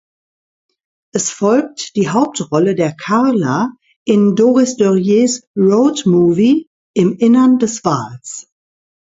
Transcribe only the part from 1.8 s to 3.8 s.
die Hauptrolle der „Carla“